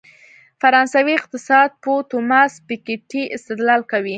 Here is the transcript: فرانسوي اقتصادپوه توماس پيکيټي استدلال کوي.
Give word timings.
فرانسوي 0.61 1.13
اقتصادپوه 1.19 1.97
توماس 2.11 2.51
پيکيټي 2.67 3.21
استدلال 3.35 3.81
کوي. 3.91 4.09